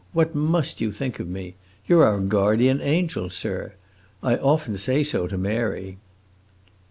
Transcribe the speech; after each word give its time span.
What 0.13 0.33
must 0.33 0.81
you 0.81 0.91
think 0.91 1.19
of 1.19 1.29
me? 1.29 1.53
You 1.85 1.99
're 1.99 2.05
our 2.07 2.19
guardian 2.21 2.81
angel, 2.81 3.29
sir. 3.29 3.73
I 4.23 4.35
often 4.37 4.75
say 4.75 5.03
so 5.03 5.27
to 5.27 5.37
Mary." 5.37 5.97